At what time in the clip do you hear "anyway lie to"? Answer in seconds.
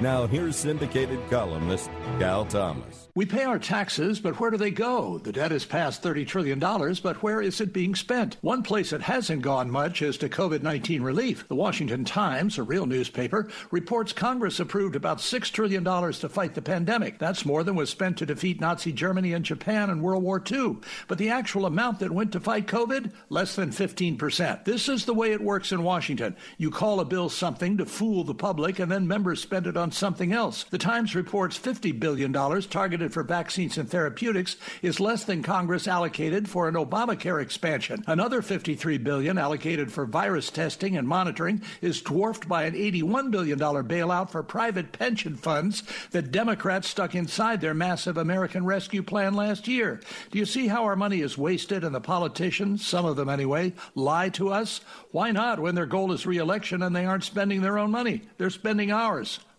53.28-54.50